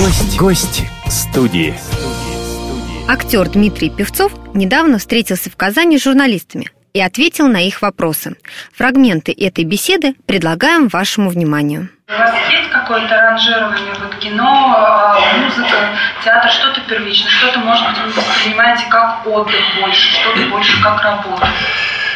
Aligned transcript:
Гость, 0.00 0.38
гость 0.38 0.82
студии. 1.10 1.74
Актер 3.06 3.50
Дмитрий 3.50 3.90
Певцов 3.90 4.32
недавно 4.54 4.96
встретился 4.96 5.50
в 5.50 5.56
Казани 5.56 5.98
с 5.98 6.04
журналистами 6.04 6.70
и 6.94 7.02
ответил 7.02 7.48
на 7.48 7.60
их 7.66 7.82
вопросы. 7.82 8.36
Фрагменты 8.72 9.30
этой 9.38 9.64
беседы 9.64 10.14
предлагаем 10.26 10.88
вашему 10.88 11.28
вниманию. 11.28 11.90
У 12.08 12.12
вас 12.12 12.34
есть 12.50 12.70
какое-то 12.70 13.14
ранжирование 13.14 13.92
вот 14.00 14.14
кино, 14.20 14.74
а, 14.74 15.20
музыка, 15.44 15.90
театр, 16.24 16.50
что-то 16.50 16.80
первично, 16.88 17.28
что-то, 17.28 17.58
может 17.58 17.86
быть, 17.90 17.98
вы 17.98 18.22
воспринимаете 18.22 18.84
как 18.88 19.26
отдых 19.26 19.60
больше, 19.82 20.14
что-то 20.14 20.40
больше 20.48 20.82
как 20.82 21.02
работу? 21.02 21.46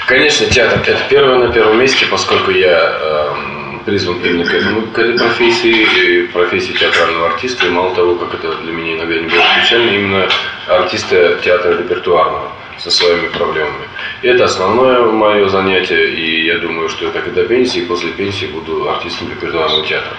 Конечно, 0.07 0.47
театр– 0.47 0.81
это 0.87 1.03
первое 1.11 1.47
на 1.49 1.53
первом 1.53 1.79
месте, 1.79 2.07
поскольку 2.07 2.51
я 2.51 2.79
э, 2.79 3.54
призван 3.85 4.21
именно 4.25 4.45
к, 4.45 4.55
этому, 4.55 4.83
к 4.89 4.99
этой 4.99 5.19
профессии, 5.19 6.27
профессии 6.33 6.73
театрального 6.73 7.29
артиста, 7.29 7.67
и 7.67 7.71
мало 7.71 7.95
того, 7.95 8.15
как 8.17 8.35
это 8.35 8.55
для 8.57 8.73
меня 8.73 8.97
иногда 8.97 9.15
не 9.15 9.29
было 9.29 9.43
печально, 9.63 9.91
именно 9.91 10.29
артиста 10.69 11.39
театра 11.43 11.77
репертуарного 11.79 12.51
со 12.79 12.91
своими 12.91 13.29
проблемами. 13.29 13.89
И 14.23 14.29
это 14.29 14.45
основное 14.45 15.03
мое 15.03 15.49
занятие, 15.49 16.11
и 16.11 16.47
я 16.47 16.59
думаю, 16.59 16.89
что 16.89 17.05
я 17.07 17.11
так 17.11 17.27
и 17.29 17.31
до 17.31 17.45
пенсии, 17.45 17.83
и 17.83 17.87
после 17.87 18.11
пенсии 18.11 18.47
буду 18.47 18.89
артистом 18.91 19.31
репертуарного 19.31 19.87
театра. 19.87 20.17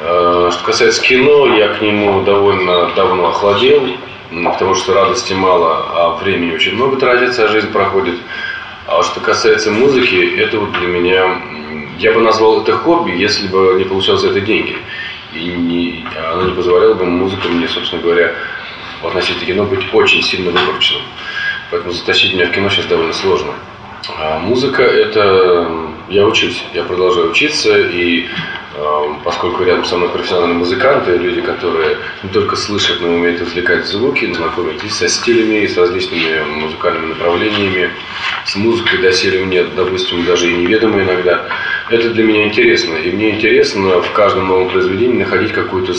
Э, 0.00 0.50
что 0.52 0.64
касается 0.64 1.02
кино, 1.02 1.56
я 1.56 1.68
к 1.68 1.80
нему 1.80 2.22
довольно 2.22 2.90
давно 2.94 3.28
охладел, 3.28 3.88
потому 4.30 4.74
что 4.74 4.94
радости 4.94 5.32
мало, 5.32 5.86
а 5.92 6.16
времени 6.22 6.54
очень 6.54 6.74
много 6.74 6.96
тратится, 6.96 7.44
а 7.44 7.48
жизнь 7.48 7.72
проходит. 7.72 8.16
А 8.86 9.02
что 9.02 9.20
касается 9.20 9.70
музыки, 9.70 10.34
это 10.38 10.58
вот 10.58 10.72
для 10.72 10.86
меня, 10.86 11.42
я 11.98 12.12
бы 12.12 12.20
назвал 12.20 12.62
это 12.62 12.76
хобби, 12.76 13.10
если 13.10 13.48
бы 13.48 13.74
не 13.76 13.84
получалось 13.84 14.24
это 14.24 14.40
деньги. 14.40 14.76
И 15.34 15.48
не, 15.48 16.06
оно 16.32 16.44
не 16.44 16.54
позволяло 16.54 16.94
бы 16.94 17.04
музыка 17.04 17.48
мне, 17.48 17.68
собственно 17.68 18.02
говоря, 18.02 18.34
в 19.02 19.06
относительно 19.06 19.46
кино 19.46 19.64
быть 19.64 19.84
очень 19.92 20.22
сильно 20.22 20.50
выборочным. 20.50 21.02
Поэтому 21.70 21.92
затащить 21.92 22.32
меня 22.34 22.46
в 22.46 22.52
кино 22.52 22.70
сейчас 22.70 22.86
довольно 22.86 23.12
сложно. 23.12 23.52
А 24.16 24.38
музыка 24.38 24.82
это... 24.82 25.77
Я 26.08 26.26
учусь, 26.26 26.64
я 26.74 26.84
продолжаю 26.84 27.30
учиться, 27.30 27.78
и 27.78 28.28
Эм, 28.78 29.18
поскольку 29.24 29.64
рядом 29.64 29.84
со 29.84 29.96
мной 29.96 30.10
профессиональные 30.10 30.58
музыканты, 30.58 31.16
люди, 31.16 31.40
которые 31.40 31.96
не 32.22 32.28
только 32.30 32.54
слышат, 32.54 33.00
но 33.00 33.08
и 33.08 33.10
умеют 33.16 33.40
извлекать 33.40 33.86
звуки, 33.86 34.32
знакомитесь 34.32 34.92
со 34.92 35.08
стилями, 35.08 35.66
с 35.66 35.76
различными 35.76 36.42
музыкальными 36.60 37.08
направлениями, 37.08 37.90
с 38.46 38.54
музыкой 38.54 39.00
доселе 39.00 39.44
мне, 39.44 39.64
допустим, 39.64 40.24
даже 40.24 40.48
и 40.48 40.54
неведомо 40.54 41.02
иногда. 41.02 41.46
Это 41.90 42.10
для 42.10 42.22
меня 42.22 42.46
интересно. 42.46 42.94
И 42.94 43.10
мне 43.10 43.30
интересно 43.30 44.00
в 44.00 44.12
каждом 44.12 44.46
новом 44.46 44.68
произведении 44.68 45.18
находить 45.18 45.52
какую-то 45.52 45.94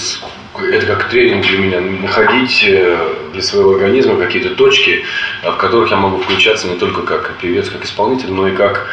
это 0.71 0.85
как 0.85 1.09
тренинг 1.09 1.45
для 1.47 1.57
меня, 1.57 1.81
находить 1.81 2.63
э, 2.67 2.97
для 3.33 3.41
своего 3.41 3.71
организма 3.71 4.17
какие-то 4.17 4.55
точки, 4.55 5.05
в 5.43 5.55
которых 5.57 5.91
я 5.91 5.97
могу 5.97 6.17
включаться 6.17 6.67
не 6.67 6.77
только 6.77 7.02
как 7.02 7.37
певец, 7.41 7.69
как 7.69 7.85
исполнитель, 7.85 8.31
но 8.31 8.47
и 8.47 8.55
как 8.55 8.87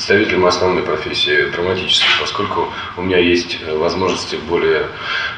представителем 0.00 0.46
основной 0.46 0.82
профессии 0.82 1.50
драматической, 1.50 2.08
поскольку 2.20 2.72
у 2.96 3.02
меня 3.02 3.18
есть 3.18 3.58
э, 3.60 3.76
возможности 3.76 4.36
более 4.48 4.86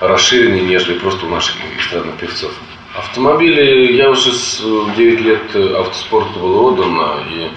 расширенные, 0.00 0.62
нежели 0.62 0.98
просто 0.98 1.26
у 1.26 1.28
наших 1.28 1.56
эстрадных 1.78 2.16
певцов. 2.16 2.52
Автомобили, 2.96 3.92
я 3.92 4.10
уже 4.10 4.32
с 4.32 4.60
9 4.60 4.98
э, 4.98 5.22
лет 5.22 5.56
э, 5.56 5.74
автоспорту 5.74 6.38
было 6.38 6.70
отдано, 6.70 7.24
и 7.28 7.50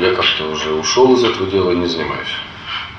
я 0.00 0.14
как-то 0.14 0.50
уже 0.50 0.72
ушел 0.72 1.14
из 1.14 1.24
этого 1.24 1.48
дела 1.48 1.70
и 1.70 1.76
не 1.76 1.86
занимаюсь. 1.86 2.36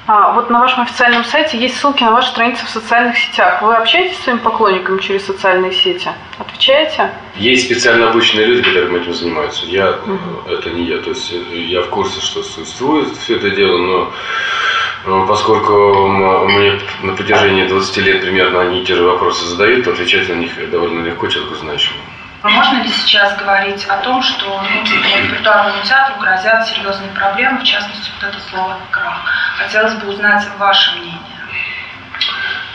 А, 0.08 0.34
вот 0.34 0.52
на 0.52 0.60
вашем 0.60 0.84
официальном 0.84 1.24
сайте 1.24 1.58
есть 1.58 1.78
ссылки 1.78 2.04
на 2.04 2.12
ваши 2.12 2.30
страницы 2.30 2.64
в 2.66 2.70
социальных 2.70 3.18
сетях. 3.18 3.64
Вы 3.64 3.76
общаетесь 3.76 4.18
с 4.18 4.24
своими 4.24 4.38
поклонниками 4.38 5.00
через 5.00 5.26
социальные 5.26 5.72
сети? 5.72 6.10
Отвечаете? 6.38 7.10
Есть 7.36 7.66
специально 7.66 8.10
обученные 8.10 8.46
люди, 8.46 8.62
которые 8.62 9.02
этим 9.02 9.14
занимаются. 9.16 9.66
Я, 9.66 9.92
угу. 9.92 10.48
это 10.48 10.70
не 10.70 10.84
я. 10.84 11.00
То 11.00 11.10
есть 11.10 11.34
э, 11.34 11.58
я 11.58 11.82
в 11.82 11.90
курсе, 11.90 12.22
что 12.22 12.44
существует 12.44 13.18
все 13.18 13.38
это 13.38 13.50
дело, 13.50 13.78
но 13.80 15.24
э, 15.24 15.28
поскольку 15.28 16.08
мне 16.50 16.80
на 17.02 17.14
протяжении 17.14 17.68
20 17.68 17.98
лет 17.98 18.22
примерно 18.22 18.62
они 18.62 18.86
те 18.86 18.94
же 18.94 19.04
вопросы 19.04 19.44
задают, 19.46 19.86
то 19.86 19.92
отвечать 19.92 20.30
на 20.30 20.34
них 20.34 20.70
довольно 20.70 21.04
легко 21.04 21.28
человеку 21.28 21.56
знающему. 21.56 21.98
Можно 22.44 22.84
ли 22.84 22.90
сейчас 22.90 23.36
говорить 23.38 23.84
о 23.86 23.98
том, 23.98 24.22
что 24.22 24.46
ну, 24.46 25.24
репертуарному 25.24 25.84
театру 25.84 26.20
грозят 26.20 26.68
серьезные 26.68 27.10
проблемы, 27.10 27.60
в 27.60 27.64
частности, 27.64 28.12
вот 28.20 28.30
это 28.30 28.40
слово 28.52 28.78
«крах»? 28.92 29.45
Хотелось 29.58 29.96
бы 29.96 30.10
узнать 30.10 30.46
ваше 30.58 30.98
мнение. 31.00 31.35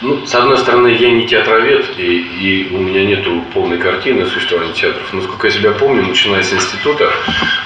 Ну, 0.03 0.25
с 0.25 0.35
одной 0.35 0.57
стороны, 0.57 0.89
я 0.99 1.11
не 1.11 1.27
театровед, 1.27 1.85
и, 1.99 2.17
и 2.41 2.75
у 2.75 2.79
меня 2.79 3.05
нет 3.05 3.27
полной 3.53 3.77
картины 3.77 4.25
существования 4.25 4.73
театров. 4.73 5.13
Но, 5.13 5.21
сколько 5.21 5.49
я 5.49 5.53
себя 5.53 5.73
помню, 5.73 6.07
начиная 6.07 6.43
с 6.43 6.51
института, 6.55 7.13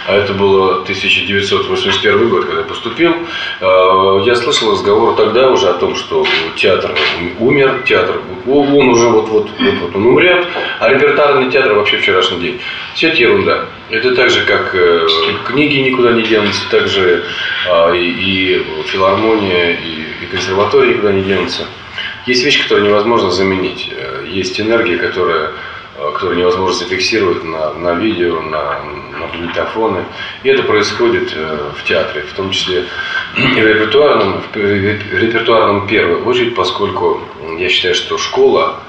а 0.08 0.16
это 0.16 0.34
было 0.34 0.82
1981 0.82 2.28
год, 2.28 2.46
когда 2.46 2.62
я 2.62 2.66
поступил, 2.66 3.14
а, 3.60 4.20
я 4.24 4.34
слышал 4.34 4.72
разговор 4.72 5.14
тогда 5.14 5.48
уже 5.48 5.68
о 5.68 5.74
том, 5.74 5.94
что 5.94 6.26
театр 6.56 6.96
умер, 7.38 7.82
театр, 7.86 8.20
он 8.48 8.88
уже 8.88 9.08
вот-вот 9.08 9.50
вот, 9.80 9.94
он 9.94 10.06
умрет, 10.06 10.44
а 10.80 10.88
репертуарный 10.88 11.52
театр 11.52 11.74
вообще 11.74 11.98
вчерашний 11.98 12.40
день. 12.40 12.60
Все 12.94 13.08
это 13.08 13.16
ерунда. 13.18 13.66
Это 13.90 14.12
так 14.16 14.30
же, 14.30 14.44
как 14.44 14.74
э, 14.74 15.06
книги 15.46 15.76
никуда 15.76 16.10
не 16.10 16.22
денутся, 16.22 16.68
так 16.68 16.88
же 16.88 17.24
а, 17.70 17.92
и, 17.92 18.08
и 18.08 18.66
филармония, 18.86 19.70
и, 19.70 20.24
и 20.24 20.26
консерватория 20.26 20.94
никуда 20.94 21.12
не 21.12 21.22
денутся. 21.22 21.64
Есть 22.26 22.42
вещи, 22.42 22.62
которые 22.62 22.88
невозможно 22.88 23.30
заменить. 23.30 23.90
Э, 23.92 24.24
есть 24.26 24.58
энергия, 24.58 24.96
которая, 24.96 25.52
э, 25.98 26.12
которую 26.14 26.38
невозможно 26.38 26.74
зафиксировать 26.74 27.44
на, 27.44 27.74
на 27.74 27.94
видео, 27.94 28.40
на, 28.40 28.82
на 29.12 29.18
магнитофоны. 29.18 30.04
И 30.42 30.48
это 30.48 30.62
происходит 30.62 31.32
э, 31.34 31.70
в 31.76 31.84
театре, 31.84 32.22
в 32.22 32.32
том 32.32 32.50
числе 32.50 32.86
и 33.36 33.60
в 33.60 33.66
репертуарном, 33.66 34.42
в 34.54 34.56
репертуарном 34.56 35.80
в 35.80 35.86
первую 35.86 36.24
очередь, 36.24 36.54
поскольку 36.54 37.20
я 37.58 37.68
считаю, 37.68 37.94
что 37.94 38.16
школа 38.16 38.80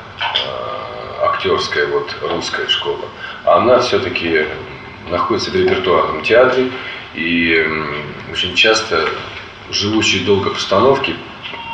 актерская, 1.22 1.88
вот 1.88 2.16
русская 2.22 2.67
школа, 2.69 3.06
она 3.44 3.79
все-таки 3.79 4.46
находится 5.09 5.52
в 5.52 5.56
репертуарном 5.56 6.22
театре, 6.22 6.72
и 7.16 7.67
очень 8.31 8.56
часто 8.56 9.09
живущие 9.72 10.23
долго 10.23 10.52
постановки 10.52 11.16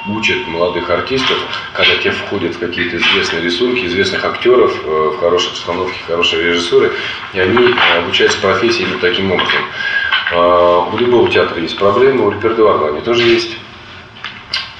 учат 0.07 0.47
молодых 0.47 0.89
артистов, 0.89 1.37
когда 1.73 1.95
те 1.97 2.11
входят 2.11 2.55
в 2.55 2.59
какие-то 2.59 2.97
известные 2.97 3.43
рисунки, 3.43 3.85
известных 3.85 4.23
актеров, 4.25 4.75
э, 4.83 5.11
в 5.15 5.19
хорошей 5.19 5.51
постановке, 5.51 5.99
хорошей 6.07 6.43
режиссуры, 6.43 6.91
и 7.33 7.39
они 7.39 7.73
э, 7.73 7.97
обучаются 7.99 8.39
профессии 8.39 8.83
именно 8.83 8.99
таким 8.99 9.31
образом. 9.31 9.61
А, 10.33 10.89
у 10.91 10.97
любого 10.97 11.29
театра 11.29 11.61
есть 11.61 11.77
проблемы, 11.77 12.25
у 12.25 12.31
репертуарного 12.31 12.89
они 12.89 13.01
тоже 13.01 13.23
есть. 13.23 13.57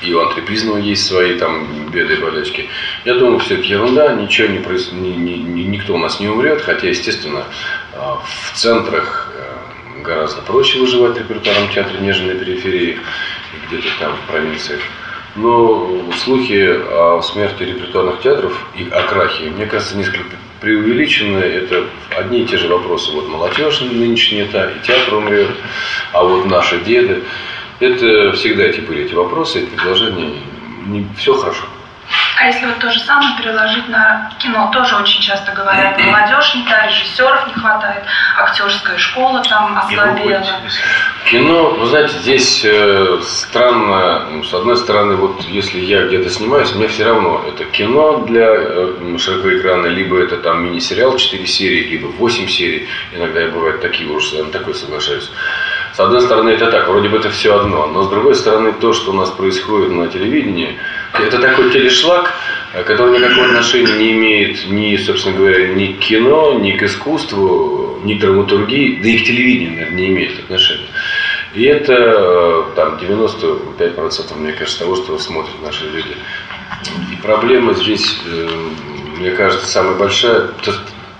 И 0.01 0.11
у 0.13 0.19
антрепризного 0.19 0.77
есть 0.77 1.05
свои 1.05 1.37
там 1.37 1.89
беды 1.91 2.15
и 2.15 2.17
болячки. 2.17 2.67
Я 3.05 3.15
думаю, 3.15 3.37
все 3.39 3.55
это 3.55 3.65
ерунда, 3.65 4.13
ничего 4.13 4.47
не 4.47 4.57
проис... 4.57 4.91
ни, 4.91 5.09
ни, 5.09 5.33
ни, 5.33 5.61
никто 5.63 5.93
у 5.93 5.99
нас 5.99 6.19
не 6.19 6.27
умрет, 6.27 6.61
хотя, 6.61 6.87
естественно, 6.87 7.45
а, 7.93 8.19
в 8.23 8.57
центрах 8.57 9.31
э, 9.35 10.01
гораздо 10.01 10.41
проще 10.41 10.79
выживать 10.79 11.17
в 11.17 11.19
репертуарном 11.19 11.69
театре, 11.69 11.99
нежели 11.99 12.33
на 12.33 12.39
периферии, 12.39 12.99
где-то 13.67 13.87
там 13.99 14.15
в 14.15 14.31
провинциях. 14.31 14.81
Но 15.35 15.89
слухи 16.23 16.67
о 16.67 17.21
смерти 17.21 17.63
репертуарных 17.63 18.21
театров 18.21 18.67
и 18.75 18.89
о 18.89 19.03
крахе, 19.03 19.45
мне 19.45 19.65
кажется, 19.65 19.95
несколько 19.97 20.35
преувеличены. 20.59 21.37
Это 21.37 21.85
одни 22.17 22.41
и 22.41 22.45
те 22.45 22.57
же 22.57 22.67
вопросы. 22.67 23.11
Вот 23.11 23.29
молодежь 23.29 23.81
нынешняя, 23.81 24.45
та, 24.47 24.71
и 24.71 24.79
театр 24.85 25.15
умрет, 25.15 25.49
а 26.13 26.23
вот 26.23 26.45
наши 26.45 26.79
деды. 26.81 27.23
Это 27.79 28.33
всегда 28.33 28.63
эти 28.63 28.81
были 28.81 29.05
эти 29.05 29.13
вопросы, 29.13 29.59
эти 29.59 29.69
предложения. 29.69 30.37
Не, 30.85 31.07
все 31.17 31.33
хорошо. 31.33 31.63
А 32.37 32.47
если 32.47 32.65
вот 32.65 32.79
то 32.79 32.91
же 32.91 32.99
самое 32.99 33.37
переложить 33.37 33.87
на 33.87 34.31
кино, 34.39 34.69
тоже 34.73 34.95
очень 34.95 35.21
часто 35.21 35.51
говорят, 35.51 35.97
молодежь 36.05 36.30
та, 36.67 36.87
режиссеров 36.87 37.47
не 37.47 37.53
хватает, 37.53 38.03
актерская 38.37 38.97
школа 38.97 39.41
там 39.47 39.77
ослабела. 39.77 40.43
Кино, 41.25 41.71
вы 41.71 41.85
знаете, 41.85 42.13
здесь 42.19 42.61
э, 42.65 43.19
странно, 43.23 44.25
ну, 44.31 44.43
с 44.43 44.53
одной 44.53 44.77
стороны, 44.77 45.15
вот 45.15 45.41
если 45.43 45.79
я 45.79 46.05
где-то 46.07 46.29
снимаюсь, 46.29 46.73
мне 46.75 46.87
все 46.87 47.05
равно, 47.05 47.45
это 47.47 47.65
кино 47.65 48.19
для 48.19 48.47
э, 48.47 49.17
широкого 49.17 49.57
экрана, 49.57 49.87
либо 49.87 50.19
это 50.19 50.37
там 50.37 50.65
мини-сериал 50.65 51.17
4 51.17 51.45
серии, 51.45 51.83
либо 51.83 52.07
8 52.07 52.47
серий, 52.47 52.87
иногда 53.13 53.41
я 53.41 53.47
бывает 53.49 53.81
такие 53.81 54.09
ужасы, 54.09 54.35
я 54.37 54.43
на 54.43 54.51
такое 54.51 54.73
соглашаюсь. 54.73 55.31
С 55.93 55.99
одной 55.99 56.21
стороны, 56.21 56.51
это 56.51 56.71
так, 56.71 56.87
вроде 56.87 57.09
бы 57.09 57.17
это 57.17 57.29
все 57.29 57.55
одно, 57.59 57.85
но 57.87 58.03
с 58.03 58.09
другой 58.09 58.35
стороны, 58.35 58.71
то, 58.73 58.93
что 58.93 59.11
у 59.11 59.13
нас 59.13 59.29
происходит 59.29 59.91
на 59.91 60.07
телевидении, 60.07 60.77
это 61.13 61.39
такой 61.39 61.69
телешлаг, 61.69 62.33
который 62.73 63.19
никакого 63.19 63.47
отношения 63.47 63.93
не 63.93 64.11
имеет 64.11 64.67
ни, 64.69 64.95
собственно 64.97 65.37
говоря, 65.37 65.67
ни 65.73 65.93
к 65.93 65.99
кино, 65.99 66.59
ни 66.59 66.71
к 66.71 66.83
искусству, 66.83 67.99
ни 68.03 68.15
к 68.15 68.19
драматургии, 68.19 69.01
да 69.01 69.09
и 69.09 69.17
к 69.17 69.25
телевидению, 69.25 69.73
наверное, 69.73 69.97
не 69.97 70.07
имеет 70.07 70.39
отношения. 70.39 70.87
И 71.53 71.63
это 71.63 72.65
там 72.75 72.95
95% 72.95 74.37
мне 74.37 74.53
кажется 74.53 74.79
того, 74.79 74.95
что 74.95 75.17
смотрят 75.19 75.61
наши 75.61 75.83
люди. 75.85 76.15
И 77.11 77.21
проблема 77.21 77.73
здесь, 77.73 78.17
э, 78.25 78.47
мне 79.17 79.31
кажется, 79.31 79.67
самая 79.67 79.95
большая. 79.95 80.49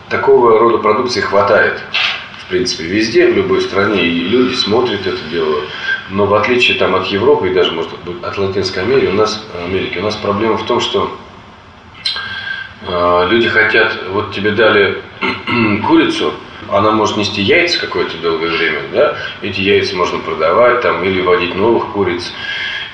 Такого 0.09 0.57
рода 0.59 0.77
продукции 0.77 1.21
хватает. 1.21 1.81
В 2.39 2.49
принципе, 2.49 2.83
везде, 2.85 3.27
в 3.27 3.35
любой 3.35 3.61
стране, 3.61 4.05
и 4.05 4.19
люди 4.19 4.53
смотрят 4.55 5.05
это 5.05 5.21
дело. 5.29 5.61
Но 6.09 6.25
в 6.25 6.33
отличие 6.33 6.77
там, 6.77 6.95
от 6.95 7.07
Европы 7.07 7.49
и 7.49 7.53
даже, 7.53 7.71
может 7.71 7.91
быть, 7.91 8.21
от 8.23 8.37
Латинской 8.37 8.83
Америки, 8.83 9.07
у 9.07 9.13
нас, 9.13 9.45
Америки, 9.63 9.97
у 9.99 10.01
нас 10.01 10.15
проблема 10.15 10.57
в 10.57 10.65
том, 10.65 10.81
что 10.81 11.17
э, 11.29 11.30
люди 12.87 13.47
хотят, 13.47 13.95
вот 14.09 14.33
тебе 14.33 14.51
дали 14.51 14.97
курицу, 15.87 16.33
она 16.69 16.91
может 16.91 17.17
нести 17.17 17.41
яйца 17.41 17.79
какое-то 17.79 18.17
долгое 18.17 18.49
время, 18.49 18.79
да, 18.93 19.17
эти 19.41 19.61
яйца 19.61 19.95
можно 19.95 20.19
продавать 20.19 20.81
там 20.81 21.03
или 21.03 21.21
вводить 21.21 21.55
новых 21.55 21.87
куриц 21.87 22.31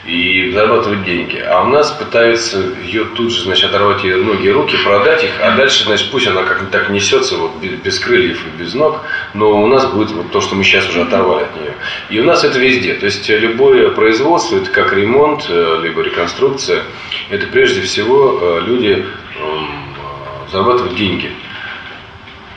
и 0.05 0.51
зарабатывать 0.51 1.03
деньги. 1.03 1.37
А 1.37 1.63
у 1.63 1.67
нас 1.67 1.91
пытаются 1.91 2.63
ее 2.81 3.05
тут 3.15 3.31
же, 3.31 3.43
значит, 3.43 3.65
оторвать 3.65 4.03
ей 4.03 4.15
ноги 4.15 4.47
и 4.47 4.51
руки, 4.51 4.77
продать 4.83 5.23
их, 5.23 5.31
а 5.41 5.55
дальше, 5.57 5.83
значит, 5.83 6.11
пусть 6.11 6.27
она 6.27 6.43
как-то 6.43 6.65
так 6.67 6.89
несется, 6.89 7.35
вот, 7.37 7.51
без 7.61 7.99
крыльев 7.99 8.41
и 8.45 8.61
без 8.61 8.73
ног, 8.73 9.01
но 9.33 9.61
у 9.61 9.67
нас 9.67 9.85
будет 9.85 10.11
вот 10.11 10.31
то, 10.31 10.39
что 10.41 10.55
мы 10.55 10.63
сейчас 10.63 10.87
уже 10.87 11.01
оторвали 11.01 11.43
от 11.43 11.55
нее. 11.55 11.73
И 12.09 12.19
у 12.19 12.23
нас 12.23 12.43
это 12.43 12.57
везде. 12.59 12.93
То 12.93 13.05
есть 13.05 13.27
любое 13.29 13.89
производство, 13.89 14.57
это 14.57 14.69
как 14.71 14.93
ремонт, 14.93 15.45
э, 15.49 15.79
либо 15.83 16.01
реконструкция, 16.01 16.83
это 17.29 17.47
прежде 17.47 17.81
всего 17.81 18.39
э, 18.41 18.61
люди 18.65 19.05
эм, 19.39 19.69
зарабатывают 20.51 20.95
деньги. 20.95 21.31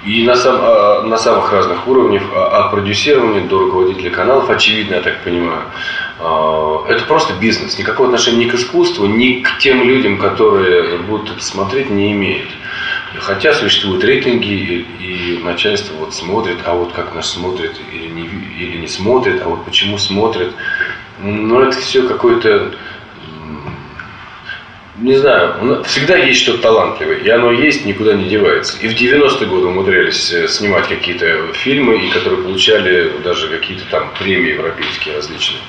И 0.05 0.25
на, 0.25 0.35
сам, 0.35 0.57
а, 0.61 1.03
на 1.03 1.19
самых 1.19 1.53
разных 1.53 1.87
уровнях, 1.87 2.23
а, 2.35 2.65
от 2.65 2.71
продюсирования 2.71 3.47
до 3.47 3.59
руководителя 3.59 4.11
каналов, 4.11 4.49
очевидно, 4.49 4.95
я 4.95 5.03
так 5.03 5.23
понимаю. 5.23 5.65
А, 6.19 6.87
это 6.89 7.05
просто 7.05 7.35
бизнес. 7.35 7.79
Никакого 7.79 8.09
отношения 8.09 8.47
ни 8.47 8.49
к 8.49 8.55
искусству, 8.55 9.05
ни 9.07 9.43
к 9.43 9.59
тем 9.59 9.83
людям, 9.83 10.19
которые 10.19 10.99
будут 10.99 11.33
это 11.33 11.45
смотреть, 11.45 11.91
не 11.91 12.13
имеет. 12.13 12.49
Хотя 13.19 13.53
существуют 13.53 14.03
рейтинги, 14.03 14.87
и, 15.01 15.41
начальство 15.45 15.95
вот 15.97 16.15
смотрит, 16.15 16.59
а 16.65 16.75
вот 16.75 16.93
как 16.93 17.15
нас 17.15 17.31
смотрит 17.31 17.79
или 17.93 18.07
не, 18.07 18.23
или 18.59 18.79
не 18.79 18.87
смотрит, 18.87 19.43
а 19.43 19.49
вот 19.49 19.65
почему 19.67 19.99
смотрит. 19.99 20.55
Но 21.19 21.61
это 21.61 21.77
все 21.77 22.03
какой-то 22.05 22.73
не 25.01 25.17
знаю, 25.17 25.83
всегда 25.85 26.17
есть 26.17 26.43
что-то 26.43 26.63
талантливое, 26.63 27.17
и 27.17 27.29
оно 27.31 27.53
есть, 27.53 27.87
никуда 27.87 28.13
не 28.13 28.29
девается. 28.29 28.77
И 28.81 28.89
в 28.89 28.93
90-е 28.93 29.47
годы 29.49 29.67
умудрялись 29.67 30.33
э, 30.33 30.47
снимать 30.47 30.89
какие-то 30.89 31.53
фильмы, 31.55 31.97
и 31.97 32.11
которые 32.11 32.43
получали 32.43 33.11
даже 33.25 33.49
какие-то 33.49 33.85
там 33.91 34.13
премии 34.19 34.53
европейские 34.53 35.17
различные. 35.17 35.61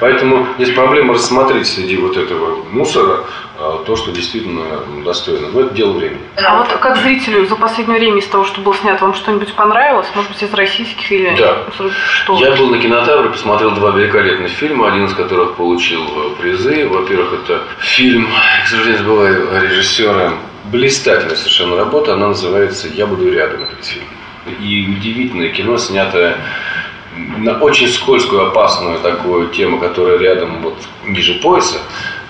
Поэтому 0.00 0.46
есть 0.58 0.74
проблема 0.74 1.14
рассмотреть 1.14 1.66
среди 1.66 1.96
вот 1.96 2.16
этого 2.16 2.64
мусора 2.70 3.24
а, 3.58 3.82
то, 3.86 3.94
что 3.96 4.10
действительно 4.10 4.64
достойно. 5.04 5.48
Но 5.48 5.60
это 5.60 5.74
дело 5.74 5.92
времени. 5.92 6.20
А 6.36 6.58
вот 6.58 6.68
как 6.68 6.96
зрителю 6.96 7.46
за 7.46 7.56
последнее 7.56 7.98
время 7.98 8.18
из 8.18 8.26
того, 8.26 8.44
что 8.44 8.60
было 8.60 8.74
снято, 8.74 9.04
вам 9.04 9.14
что-нибудь 9.14 9.52
понравилось? 9.54 10.08
Может 10.14 10.32
быть, 10.32 10.42
из 10.42 10.52
российских 10.52 11.12
или 11.12 11.36
да. 11.36 11.58
что? 11.72 12.38
Я 12.38 12.52
был 12.56 12.68
на 12.70 12.78
кинотавре, 12.78 13.30
посмотрел 13.30 13.70
два 13.72 13.90
великолепных 13.90 14.50
фильма, 14.50 14.88
один 14.88 15.06
из 15.06 15.14
которых 15.14 15.54
получил 15.54 16.02
э, 16.02 16.40
призы. 16.40 16.88
Во-первых, 16.88 17.32
это 17.44 17.62
фильм, 17.78 18.28
к 18.64 18.68
сожалению, 18.68 18.98
забываю 18.98 19.62
режиссера, 19.62 20.32
блистательная 20.64 21.36
совершенно 21.36 21.76
работа, 21.76 22.14
она 22.14 22.28
называется 22.28 22.88
«Я 22.88 23.06
буду 23.06 23.30
рядом», 23.30 23.62
этот 23.62 23.84
фильм. 23.84 24.06
И 24.60 24.96
удивительное 24.98 25.50
кино, 25.50 25.78
снятое 25.78 26.38
на 27.16 27.58
очень 27.58 27.88
скользкую, 27.88 28.48
опасную 28.48 28.98
такую 29.00 29.48
тему, 29.48 29.78
которая 29.78 30.18
рядом 30.18 30.62
вот 30.62 30.76
ниже 31.06 31.34
пояса, 31.34 31.78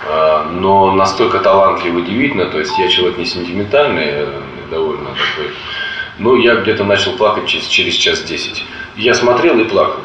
а, 0.07 0.51
но 0.51 0.93
настолько 0.93 1.39
талантливо, 1.39 1.99
удивительно, 1.99 2.47
то 2.47 2.59
есть 2.59 2.77
я 2.79 2.89
человек 2.89 3.19
не 3.19 3.25
сентиментальный, 3.25 4.07
э, 4.07 4.41
довольно 4.71 5.11
такой, 5.11 5.53
ну, 6.19 6.37
я 6.37 6.57
где-то 6.57 6.85
начал 6.85 7.13
плакать 7.13 7.47
через, 7.47 7.67
через 7.67 7.95
час 7.95 8.23
десять. 8.23 8.65
Я 8.97 9.15
смотрел 9.15 9.59
и 9.59 9.65
плакал. 9.65 10.01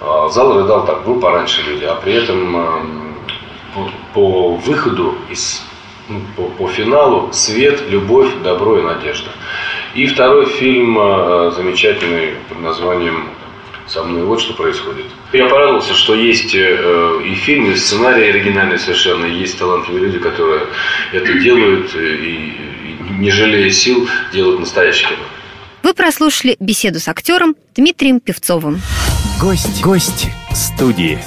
А, 0.00 0.28
зал 0.28 0.58
рыдал 0.58 0.84
так, 0.84 1.04
был 1.04 1.20
пораньше 1.20 1.62
люди, 1.62 1.84
а 1.84 1.94
при 1.94 2.14
этом 2.14 3.14
по, 3.74 3.90
по 4.12 4.54
выходу 4.56 5.14
из 5.30 5.62
ну, 6.08 6.20
по, 6.36 6.42
по 6.42 6.68
финалу 6.68 7.30
свет, 7.32 7.82
любовь, 7.88 8.28
добро 8.42 8.78
и 8.78 8.82
надежда. 8.82 9.30
И 9.94 10.06
второй 10.06 10.46
фильм 10.46 10.98
э, 10.98 11.52
замечательный 11.56 12.34
под 12.48 12.60
названием 12.60 13.28
со 13.86 14.02
мной. 14.02 14.24
Вот 14.24 14.40
что 14.40 14.54
происходит. 14.54 15.06
Я 15.32 15.46
порадовался, 15.48 15.94
что 15.94 16.14
есть 16.14 16.54
э, 16.54 17.20
и 17.26 17.34
фильм, 17.34 17.70
и 17.70 17.76
сценарий 17.76 18.28
оригинальный 18.28 18.78
совершенно, 18.78 19.26
и 19.26 19.34
есть 19.34 19.58
талантливые 19.58 20.04
люди, 20.04 20.18
которые 20.18 20.66
это 21.12 21.32
делают 21.34 21.94
и, 21.94 21.98
и 21.98 22.52
не 23.18 23.30
жалея 23.30 23.70
сил 23.70 24.08
делают 24.32 24.60
настоящее 24.60 25.08
кино. 25.10 25.24
Вы 25.82 25.92
прослушали 25.92 26.56
беседу 26.60 26.98
с 26.98 27.08
актером 27.08 27.56
Дмитрием 27.76 28.20
Певцовым. 28.20 28.80
Гость, 29.40 29.82
гость 29.82 30.28
студии. 30.52 31.18